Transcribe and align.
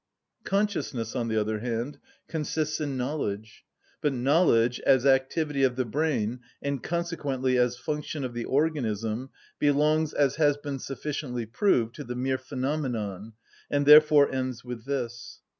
Consciousness, 0.45 1.15
on 1.15 1.27
the 1.27 1.39
other 1.39 1.59
hand, 1.59 1.99
consists 2.27 2.81
in 2.81 2.97
knowledge. 2.97 3.65
But 4.01 4.13
knowledge, 4.13 4.79
as 4.79 5.05
activity 5.05 5.61
of 5.61 5.75
the 5.75 5.85
brain, 5.85 6.39
and 6.59 6.81
consequently 6.81 7.55
as 7.59 7.77
function 7.77 8.23
of 8.23 8.33
the 8.33 8.45
organism, 8.45 9.29
belongs, 9.59 10.11
as 10.13 10.37
has 10.37 10.57
been 10.57 10.79
sufficiently 10.79 11.45
proved, 11.45 11.93
to 11.97 12.03
the 12.03 12.15
mere 12.15 12.39
phenomenon, 12.39 13.33
and 13.69 13.85
therefore 13.85 14.31
ends 14.31 14.65
with 14.65 14.85
this. 14.85 15.39